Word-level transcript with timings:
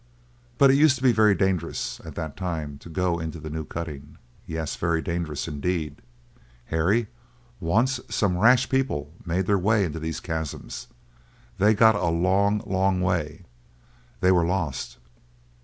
But 0.57 0.71
it 0.71 0.77
used 0.77 0.95
to 0.95 1.03
be 1.03 1.11
very 1.11 1.35
dangerous 1.35 2.01
at 2.03 2.15
that 2.15 2.35
time 2.35 2.79
to 2.79 2.89
go 2.89 3.19
into 3.19 3.39
the 3.39 3.51
new 3.51 3.63
cutting—yes, 3.63 4.75
very 4.77 4.99
dangerous 4.99 5.47
indeed, 5.47 6.01
Harry! 6.73 7.05
Once 7.59 7.99
some 8.09 8.39
rash 8.39 8.67
people 8.67 9.13
made 9.27 9.45
their 9.45 9.59
way 9.59 9.85
into 9.85 9.99
these 9.99 10.19
chasms. 10.19 10.87
They 11.59 11.75
got 11.75 11.93
a 11.93 12.07
long, 12.07 12.63
long 12.65 12.99
way; 12.99 13.45
they 14.21 14.31
were 14.31 14.43
lost!" 14.43 14.97